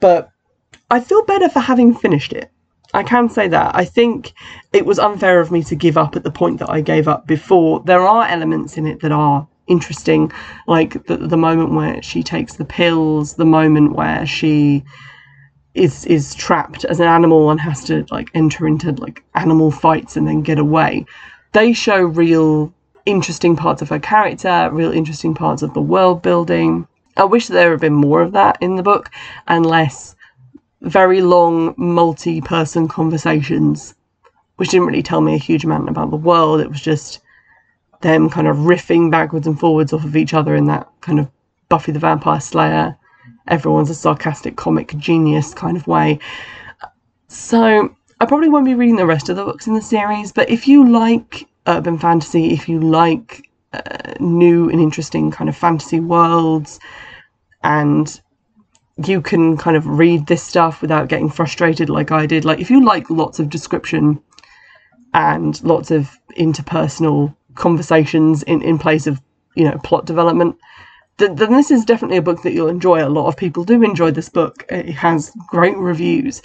But 0.00 0.30
I 0.90 1.00
feel 1.00 1.22
better 1.24 1.50
for 1.50 1.60
having 1.60 1.94
finished 1.94 2.32
it. 2.32 2.50
I 2.94 3.02
can 3.02 3.28
say 3.28 3.48
that. 3.48 3.76
I 3.76 3.84
think 3.84 4.32
it 4.72 4.86
was 4.86 4.98
unfair 4.98 5.40
of 5.40 5.50
me 5.50 5.62
to 5.64 5.74
give 5.74 5.98
up 5.98 6.16
at 6.16 6.24
the 6.24 6.30
point 6.30 6.58
that 6.60 6.70
I 6.70 6.80
gave 6.80 7.08
up 7.08 7.26
before. 7.26 7.80
There 7.84 8.02
are 8.02 8.26
elements 8.26 8.78
in 8.78 8.86
it 8.86 9.00
that 9.00 9.12
are 9.12 9.46
interesting 9.66 10.30
like 10.66 11.06
the, 11.06 11.16
the 11.16 11.36
moment 11.36 11.72
where 11.72 12.02
she 12.02 12.22
takes 12.22 12.56
the 12.56 12.64
pills 12.64 13.34
the 13.34 13.44
moment 13.44 13.92
where 13.94 14.26
she 14.26 14.84
is 15.74 16.04
is 16.06 16.34
trapped 16.34 16.84
as 16.84 17.00
an 17.00 17.08
animal 17.08 17.50
and 17.50 17.60
has 17.60 17.84
to 17.84 18.04
like 18.10 18.28
enter 18.34 18.66
into 18.66 18.92
like 18.92 19.24
animal 19.34 19.70
fights 19.70 20.16
and 20.16 20.26
then 20.26 20.42
get 20.42 20.58
away. 20.58 21.06
They 21.52 21.72
show 21.72 22.02
real 22.02 22.72
interesting 23.06 23.56
parts 23.56 23.82
of 23.82 23.88
her 23.88 23.98
character 23.98 24.68
real 24.72 24.92
interesting 24.92 25.34
parts 25.34 25.62
of 25.62 25.72
the 25.74 25.80
world 25.80 26.22
building. 26.22 26.86
I 27.16 27.24
wish 27.24 27.46
there 27.46 27.70
had 27.70 27.80
been 27.80 27.94
more 27.94 28.22
of 28.22 28.32
that 28.32 28.58
in 28.60 28.76
the 28.76 28.82
book 28.82 29.10
and 29.46 29.64
less 29.64 30.14
very 30.82 31.20
long 31.22 31.74
multi-person 31.76 32.88
conversations 32.88 33.94
which 34.56 34.70
didn't 34.70 34.86
really 34.86 35.02
tell 35.02 35.20
me 35.20 35.34
a 35.34 35.38
huge 35.38 35.64
amount 35.64 35.88
about 35.88 36.10
the 36.10 36.16
world. 36.16 36.60
It 36.60 36.68
was 36.68 36.80
just 36.80 37.20
them 38.02 38.28
kind 38.28 38.46
of 38.46 38.56
riffing 38.56 39.10
backwards 39.10 39.46
and 39.46 39.58
forwards 39.58 39.92
off 39.92 40.04
of 40.04 40.16
each 40.16 40.34
other 40.34 40.54
in 40.54 40.66
that 40.66 40.88
kind 41.00 41.18
of 41.18 41.28
Buffy 41.68 41.92
the 41.92 41.98
Vampire 41.98 42.40
Slayer, 42.40 42.96
everyone's 43.48 43.90
a 43.90 43.94
sarcastic 43.94 44.56
comic 44.56 44.94
genius 44.98 45.54
kind 45.54 45.76
of 45.76 45.86
way. 45.86 46.18
So 47.28 47.94
I 48.20 48.26
probably 48.26 48.48
won't 48.48 48.66
be 48.66 48.74
reading 48.74 48.96
the 48.96 49.06
rest 49.06 49.28
of 49.28 49.36
the 49.36 49.44
books 49.44 49.66
in 49.66 49.74
the 49.74 49.82
series, 49.82 50.32
but 50.32 50.50
if 50.50 50.68
you 50.68 50.88
like 50.88 51.48
urban 51.66 51.98
fantasy, 51.98 52.52
if 52.52 52.68
you 52.68 52.78
like 52.78 53.48
uh, 53.72 54.14
new 54.20 54.68
and 54.68 54.80
interesting 54.80 55.30
kind 55.30 55.48
of 55.48 55.56
fantasy 55.56 55.98
worlds, 55.98 56.78
and 57.64 58.20
you 59.06 59.22
can 59.22 59.56
kind 59.56 59.76
of 59.76 59.86
read 59.86 60.26
this 60.26 60.42
stuff 60.42 60.82
without 60.82 61.08
getting 61.08 61.30
frustrated 61.30 61.88
like 61.88 62.12
I 62.12 62.26
did, 62.26 62.44
like 62.44 62.60
if 62.60 62.70
you 62.70 62.84
like 62.84 63.08
lots 63.08 63.38
of 63.38 63.48
description 63.48 64.20
and 65.14 65.62
lots 65.64 65.90
of 65.90 66.18
interpersonal 66.36 67.34
conversations 67.54 68.42
in, 68.44 68.62
in 68.62 68.78
place 68.78 69.06
of 69.06 69.20
you 69.54 69.64
know 69.64 69.78
plot 69.84 70.06
development 70.06 70.56
then, 71.18 71.52
this 71.52 71.70
is 71.70 71.84
definitely 71.84 72.16
a 72.16 72.22
book 72.22 72.42
that 72.42 72.52
you'll 72.52 72.68
enjoy. 72.68 73.06
A 73.06 73.08
lot 73.08 73.28
of 73.28 73.36
people 73.36 73.64
do 73.64 73.82
enjoy 73.82 74.10
this 74.10 74.30
book. 74.30 74.64
It 74.70 74.88
has 74.88 75.30
great 75.46 75.76
reviews. 75.76 76.42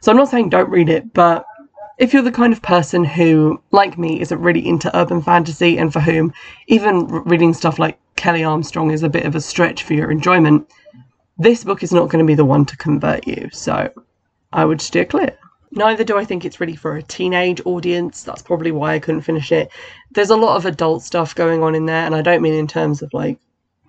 So 0.00 0.10
i'm 0.10 0.16
not 0.16 0.28
saying 0.28 0.48
don't 0.48 0.70
read 0.70 0.88
it 0.88 1.12
but 1.12 1.44
if 1.98 2.14
you're 2.14 2.22
the 2.22 2.32
kind 2.32 2.54
of 2.54 2.62
person 2.62 3.04
who 3.04 3.62
like 3.70 3.98
me 3.98 4.20
isn't 4.20 4.40
really 4.40 4.66
into 4.66 4.96
urban 4.96 5.20
fantasy 5.20 5.76
and 5.76 5.92
for 5.92 6.00
whom 6.00 6.32
even 6.68 7.06
reading 7.06 7.52
stuff 7.52 7.78
like 7.78 7.98
kelley 8.16 8.42
armstrong 8.42 8.90
is 8.90 9.02
a 9.02 9.10
bit 9.10 9.26
of 9.26 9.34
a 9.34 9.40
stretch 9.40 9.82
for 9.82 9.92
your 9.92 10.10
enjoyment 10.10 10.66
this 11.36 11.64
book 11.64 11.82
is 11.82 11.92
not 11.92 12.08
going 12.08 12.24
to 12.24 12.26
be 12.28 12.34
the 12.34 12.44
one 12.44 12.64
to 12.66 12.76
convert 12.76 13.26
you. 13.26 13.50
So 13.52 13.90
i 14.52 14.64
would 14.64 14.80
steer 14.80 15.04
clear 15.04 15.36
Neither 15.72 16.02
do 16.02 16.18
I 16.18 16.24
think 16.24 16.44
it's 16.44 16.60
really 16.60 16.74
for 16.74 16.96
a 16.96 17.02
teenage 17.02 17.60
audience. 17.64 18.22
That's 18.24 18.42
probably 18.42 18.72
why 18.72 18.94
I 18.94 18.98
couldn't 18.98 19.20
finish 19.20 19.52
it. 19.52 19.70
There's 20.10 20.30
a 20.30 20.36
lot 20.36 20.56
of 20.56 20.66
adult 20.66 21.02
stuff 21.02 21.34
going 21.34 21.62
on 21.62 21.74
in 21.74 21.86
there, 21.86 22.04
and 22.04 22.14
I 22.14 22.22
don't 22.22 22.42
mean 22.42 22.54
in 22.54 22.66
terms 22.66 23.02
of 23.02 23.12
like 23.12 23.38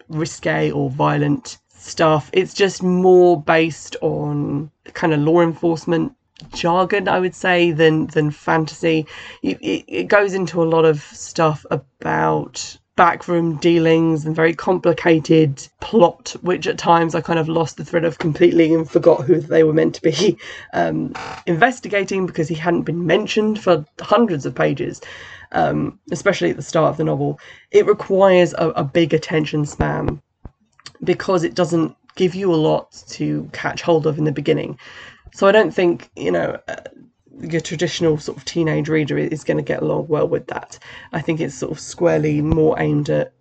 risque 0.08 0.72
or 0.72 0.90
violent 0.90 1.58
stuff. 1.70 2.30
It's 2.34 2.54
just 2.54 2.84
more 2.84 3.42
based 3.42 3.96
on 4.02 4.70
kind 4.94 5.14
of 5.14 5.22
law 5.22 5.42
enforcement 5.42 6.14
jargon, 6.54 7.08
I 7.08 7.20
would 7.20 7.36
say, 7.36 7.72
than 7.72 8.08
than 8.08 8.32
fantasy. 8.32 9.08
It, 9.42 9.58
it, 9.62 10.08
goes 10.08 10.34
into 10.34 10.62
a 10.62 10.66
lot 10.66 10.86
of 10.86 11.02
stuff 11.02 11.66
about 11.72 12.78
backroom 13.02 13.56
dealings 13.56 14.28
and 14.28 14.36
very 14.36 14.54
complicated 14.54 15.68
plot, 15.80 16.36
which 16.42 16.68
at 16.68 16.78
times 16.78 17.16
I 17.16 17.22
kind 17.22 17.40
of 17.40 17.50
lost 17.50 17.78
the 17.78 17.84
thread 17.84 18.06
of 18.06 18.20
completely 18.20 18.72
and 18.76 18.88
forgot 18.88 19.24
who 19.24 19.40
they 19.40 19.64
were 19.64 19.74
meant 19.74 19.96
to 19.96 20.04
be 20.04 20.38
um, 20.74 21.16
investigating 21.48 22.28
because 22.28 22.48
he 22.48 22.54
hadn't 22.54 22.84
been 22.84 23.08
mentioned 23.08 23.60
for 23.60 23.84
hundreds 24.02 24.46
of 24.46 24.54
pages, 24.54 25.02
um, 25.52 26.00
especially 26.12 26.52
at 26.52 26.58
the 26.58 26.62
start 26.62 26.92
of 26.92 26.98
the 26.98 27.04
novel. 27.04 27.40
It 27.72 27.88
requires 27.88 28.54
a, 28.54 28.70
a 28.70 28.84
big 28.84 29.16
attention 29.16 29.66
span 29.66 30.22
because 31.04 31.44
it 31.44 31.56
doesn't 31.56 31.96
give 32.16 32.36
you 32.36 32.54
a 32.54 32.64
lot 32.70 33.04
to 33.08 33.50
catch 33.52 33.82
hold 33.82 34.06
of 34.06 34.20
in 34.20 34.26
the 34.26 34.32
beginning. 34.32 34.78
So 35.34 35.48
I 35.48 35.52
don't 35.52 35.74
think, 35.74 36.12
you 36.16 36.32
know, 36.32 36.60
uh, 36.68 36.76
your 37.40 37.62
traditional 37.62 38.18
sort 38.18 38.38
of 38.38 38.46
teenage 38.46 38.90
reader 38.90 39.18
is 39.18 39.44
going 39.44 39.58
to 39.58 39.64
get 39.64 39.82
along 39.82 40.08
well 40.08 40.28
with 40.28 40.48
that. 40.48 40.78
I 41.14 41.22
think 41.22 41.40
it's 41.40 41.56
sort 41.56 41.72
of 41.72 41.80
squarely 41.80 42.42
more 42.42 42.80
aimed 42.80 43.10
at 43.10 43.34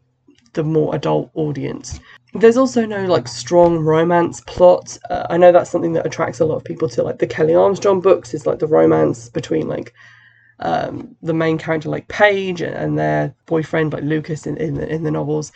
the 0.52 0.64
more 0.64 0.94
adult 0.94 1.30
audience. 1.35 2.00
There's 2.35 2.56
also 2.56 2.87
no 2.87 3.04
like 3.06 3.26
strong 3.26 3.78
romance 3.78 4.40
plot. 4.42 4.99
Uh, 5.09 5.26
I 5.30 5.37
know 5.37 5.52
that's 5.52 5.70
something 5.70 5.92
that 5.94 6.06
attracts 6.06 6.40
a 6.40 6.44
lot 6.44 6.56
of 6.56 6.64
people 6.64 6.88
to 6.90 7.02
like 7.02 7.18
the 7.18 7.26
Kelley 7.26 7.54
Armstrong 7.54 8.00
books. 8.00 8.35
Is 8.35 8.47
like 8.47 8.61
the 8.61 8.66
romance 8.66 9.28
between 9.28 9.66
like 9.66 9.92
um, 10.61 11.16
the 11.23 11.35
main 11.35 11.59
character 11.59 11.88
like 11.88 12.06
Paige 12.09 12.62
and 12.62 12.99
their 12.99 13.35
boyfriend 13.47 13.92
like 13.92 14.04
Lucas 14.04 14.47
in 14.47 14.56
in 14.59 14.75
the, 14.75 14.88
in 14.88 15.02
the 15.02 15.11
novels, 15.11 15.50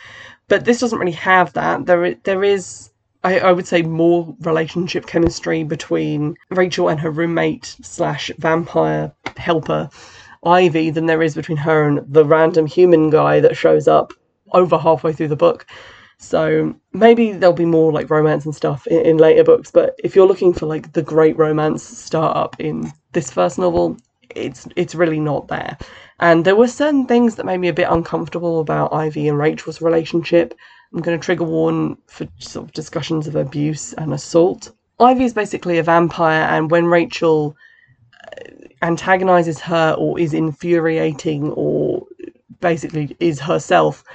but 0.49 0.65
this 0.65 0.79
doesn't 0.79 0.99
really 0.99 1.13
have 1.13 1.53
that. 1.53 1.85
There 1.85 2.15
there 2.23 2.43
is 2.43 2.89
I, 3.25 3.39
I 3.39 3.51
would 3.51 3.65
say 3.65 3.81
more 3.81 4.35
relationship 4.41 5.07
chemistry 5.07 5.63
between 5.63 6.35
Rachel 6.51 6.89
and 6.89 6.99
her 6.99 7.09
roommate 7.09 7.75
slash 7.81 8.29
vampire 8.37 9.11
helper 9.35 9.89
Ivy 10.45 10.91
than 10.91 11.07
there 11.07 11.23
is 11.23 11.33
between 11.33 11.57
her 11.57 11.87
and 11.87 12.01
the 12.07 12.23
random 12.23 12.67
human 12.67 13.09
guy 13.09 13.39
that 13.39 13.57
shows 13.57 13.87
up 13.87 14.13
over 14.51 14.77
halfway 14.77 15.11
through 15.11 15.29
the 15.29 15.35
book. 15.35 15.65
So 16.19 16.75
maybe 16.93 17.31
there'll 17.31 17.55
be 17.55 17.65
more 17.65 17.91
like 17.91 18.11
romance 18.11 18.45
and 18.45 18.55
stuff 18.55 18.85
in, 18.85 19.01
in, 19.01 19.17
later 19.17 19.43
books, 19.43 19.71
but 19.71 19.95
if 20.03 20.15
you're 20.15 20.27
looking 20.27 20.53
for 20.53 20.67
like 20.67 20.93
the 20.93 21.01
great 21.01 21.35
romance 21.35 21.83
startup 21.83 22.55
in 22.59 22.93
this 23.13 23.31
first 23.31 23.57
novel, 23.57 23.97
it's 24.35 24.67
it's 24.75 24.93
really 24.93 25.19
not 25.19 25.47
there. 25.47 25.77
And 26.19 26.45
there 26.45 26.55
were 26.55 26.67
certain 26.67 27.07
things 27.07 27.35
that 27.35 27.45
made 27.45 27.57
me 27.57 27.69
a 27.69 27.73
bit 27.73 27.89
uncomfortable 27.89 28.59
about 28.59 28.93
Ivy 28.93 29.27
and 29.27 29.39
Rachel's 29.39 29.81
relationship. 29.81 30.53
I'm 30.95 31.01
going 31.01 31.19
to 31.19 31.23
trigger 31.23 31.43
warn 31.43 31.97
for 32.07 32.25
sort 32.39 32.65
of 32.65 32.71
discussions 32.71 33.27
of 33.27 33.35
abuse 33.35 33.91
and 33.93 34.13
assault. 34.13 34.71
Ivy 34.97 35.25
is 35.25 35.33
basically 35.33 35.77
a 35.77 35.83
vampire, 35.83 36.43
and 36.43 36.71
when 36.71 36.85
Rachel 36.85 37.57
uh, 38.13 38.51
antagonizes 38.81 39.59
her 39.59 39.93
or 39.99 40.17
is 40.17 40.33
infuriating 40.33 41.51
or 41.51 42.07
basically 42.61 43.13
is 43.19 43.41
herself, 43.41 44.05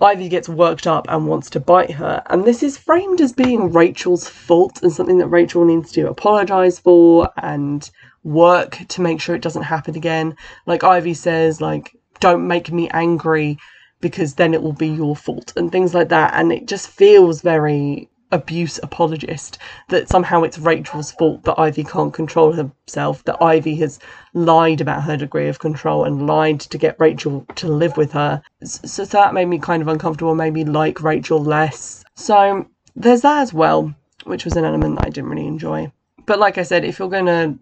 Ivy 0.00 0.28
gets 0.28 0.48
worked 0.48 0.88
up 0.88 1.06
and 1.08 1.28
wants 1.28 1.48
to 1.50 1.60
bite 1.60 1.92
her. 1.92 2.24
And 2.26 2.44
this 2.44 2.64
is 2.64 2.76
framed 2.76 3.20
as 3.20 3.32
being 3.32 3.72
Rachel's 3.72 4.28
fault 4.28 4.82
and 4.82 4.92
something 4.92 5.18
that 5.18 5.28
Rachel 5.28 5.64
needs 5.64 5.92
to 5.92 6.08
apologize 6.08 6.80
for 6.80 7.30
and 7.36 7.88
work 8.24 8.80
to 8.88 9.00
make 9.00 9.20
sure 9.20 9.36
it 9.36 9.42
doesn't 9.42 9.62
happen 9.62 9.94
again. 9.94 10.34
Like 10.66 10.82
Ivy 10.82 11.14
says, 11.14 11.60
like, 11.60 11.96
don't 12.18 12.48
make 12.48 12.72
me 12.72 12.88
angry 12.90 13.58
because 14.04 14.34
then 14.34 14.52
it 14.52 14.62
will 14.62 14.74
be 14.74 14.86
your 14.86 15.16
fault 15.16 15.54
and 15.56 15.72
things 15.72 15.94
like 15.94 16.10
that. 16.10 16.34
And 16.34 16.52
it 16.52 16.66
just 16.66 16.88
feels 16.88 17.40
very 17.40 18.10
abuse 18.32 18.78
apologist 18.82 19.56
that 19.88 20.10
somehow 20.10 20.42
it's 20.42 20.58
Rachel's 20.58 21.12
fault 21.12 21.44
that 21.44 21.58
Ivy 21.58 21.84
can't 21.84 22.12
control 22.12 22.52
herself, 22.52 23.24
that 23.24 23.42
Ivy 23.42 23.76
has 23.76 23.98
lied 24.34 24.82
about 24.82 25.04
her 25.04 25.16
degree 25.16 25.48
of 25.48 25.58
control 25.58 26.04
and 26.04 26.26
lied 26.26 26.60
to 26.60 26.76
get 26.76 27.00
Rachel 27.00 27.46
to 27.54 27.66
live 27.66 27.96
with 27.96 28.12
her. 28.12 28.42
So 28.62 29.06
that 29.06 29.32
made 29.32 29.48
me 29.48 29.58
kind 29.58 29.80
of 29.80 29.88
uncomfortable, 29.88 30.34
made 30.34 30.52
me 30.52 30.66
like 30.66 31.02
Rachel 31.02 31.42
less. 31.42 32.04
So 32.14 32.66
there's 32.94 33.22
that 33.22 33.40
as 33.40 33.54
well, 33.54 33.94
which 34.24 34.44
was 34.44 34.54
an 34.54 34.66
element 34.66 34.96
that 34.96 35.06
I 35.06 35.10
didn't 35.10 35.30
really 35.30 35.46
enjoy. 35.46 35.90
But 36.26 36.38
like 36.38 36.58
I 36.58 36.62
said, 36.62 36.84
if 36.84 36.98
you're 36.98 37.08
going 37.08 37.24
to 37.24 37.58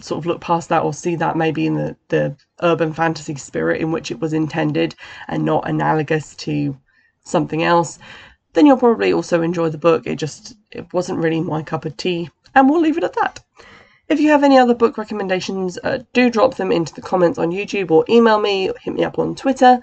sort 0.00 0.18
of 0.18 0.26
look 0.26 0.40
past 0.40 0.68
that 0.68 0.82
or 0.82 0.92
see 0.92 1.16
that 1.16 1.36
maybe 1.36 1.66
in 1.66 1.74
the, 1.74 1.96
the 2.08 2.36
urban 2.62 2.92
fantasy 2.92 3.34
spirit 3.34 3.80
in 3.80 3.92
which 3.92 4.10
it 4.10 4.20
was 4.20 4.32
intended 4.32 4.94
and 5.28 5.44
not 5.44 5.68
analogous 5.68 6.34
to 6.36 6.76
something 7.24 7.62
else, 7.62 7.98
then 8.52 8.66
you'll 8.66 8.76
probably 8.76 9.12
also 9.12 9.42
enjoy 9.42 9.68
the 9.68 9.78
book. 9.78 10.06
It 10.06 10.16
just 10.16 10.56
it 10.70 10.92
wasn't 10.92 11.18
really 11.18 11.40
my 11.40 11.62
cup 11.62 11.84
of 11.84 11.96
tea, 11.96 12.30
and 12.54 12.68
we'll 12.68 12.80
leave 12.80 12.98
it 12.98 13.04
at 13.04 13.14
that. 13.14 13.40
If 14.08 14.20
you 14.20 14.30
have 14.30 14.44
any 14.44 14.56
other 14.56 14.74
book 14.74 14.98
recommendations, 14.98 15.78
uh, 15.82 15.98
do 16.12 16.30
drop 16.30 16.54
them 16.54 16.70
into 16.70 16.94
the 16.94 17.02
comments 17.02 17.38
on 17.38 17.50
YouTube 17.50 17.90
or 17.90 18.04
email 18.08 18.38
me, 18.38 18.70
hit 18.80 18.94
me 18.94 19.04
up 19.04 19.18
on 19.18 19.34
Twitter. 19.34 19.80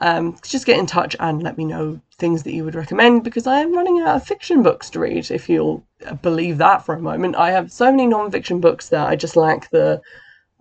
Um, 0.00 0.36
just 0.42 0.66
get 0.66 0.78
in 0.78 0.86
touch 0.86 1.16
and 1.18 1.42
let 1.42 1.56
me 1.56 1.64
know 1.64 2.00
things 2.18 2.42
that 2.42 2.52
you 2.52 2.64
would 2.64 2.74
recommend 2.74 3.24
because 3.24 3.46
I 3.46 3.60
am 3.60 3.74
running 3.74 4.00
out 4.00 4.16
of 4.16 4.26
fiction 4.26 4.62
books 4.62 4.90
to 4.90 5.00
read. 5.00 5.30
If 5.30 5.48
you'll 5.48 5.86
believe 6.22 6.58
that 6.58 6.84
for 6.84 6.94
a 6.94 7.00
moment, 7.00 7.36
I 7.36 7.50
have 7.50 7.72
so 7.72 7.90
many 7.90 8.06
non-fiction 8.06 8.60
books 8.60 8.90
that 8.90 9.08
I 9.08 9.16
just 9.16 9.36
lack 9.36 9.70
the 9.70 10.00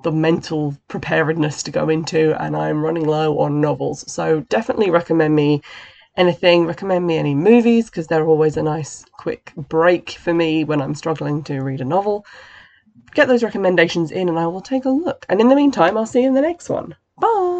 the 0.03 0.11
mental 0.11 0.75
preparedness 0.87 1.63
to 1.63 1.71
go 1.71 1.89
into, 1.89 2.39
and 2.41 2.55
I'm 2.55 2.83
running 2.83 3.05
low 3.05 3.39
on 3.39 3.61
novels. 3.61 4.09
So 4.11 4.41
definitely 4.41 4.89
recommend 4.89 5.35
me 5.35 5.61
anything. 6.17 6.65
Recommend 6.65 7.07
me 7.07 7.17
any 7.17 7.33
movies 7.33 7.89
because 7.89 8.07
they're 8.07 8.27
always 8.27 8.57
a 8.57 8.63
nice 8.63 9.05
quick 9.13 9.51
break 9.57 10.11
for 10.11 10.33
me 10.33 10.63
when 10.63 10.81
I'm 10.81 10.95
struggling 10.95 11.43
to 11.43 11.61
read 11.61 11.81
a 11.81 11.85
novel. 11.85 12.25
Get 13.13 13.27
those 13.27 13.43
recommendations 13.43 14.11
in, 14.11 14.29
and 14.29 14.37
I 14.37 14.47
will 14.47 14.61
take 14.61 14.85
a 14.85 14.89
look. 14.89 15.25
And 15.29 15.39
in 15.41 15.47
the 15.47 15.55
meantime, 15.55 15.97
I'll 15.97 16.05
see 16.05 16.21
you 16.21 16.27
in 16.27 16.33
the 16.33 16.41
next 16.41 16.69
one. 16.69 16.95
Bye. 17.19 17.54